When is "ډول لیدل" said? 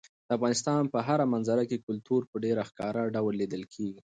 3.15-3.63